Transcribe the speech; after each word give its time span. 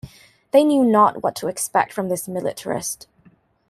They 0.49 0.63
knew 0.63 0.83
not 0.83 1.21
what 1.21 1.35
to 1.35 1.47
expect 1.47 1.93
from 1.93 2.09
this 2.09 2.27
militarist. 2.27 3.05